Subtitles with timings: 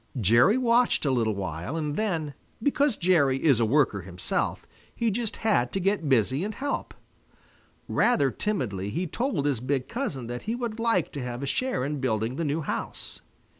[0.19, 5.35] Jerry watched a little while and then, because Jerry is a worker himself, he just
[5.37, 6.95] had to get busy and help.
[7.87, 11.85] Rather timidly he told his big cousin that he would like to have a share
[11.85, 13.21] in building the new house.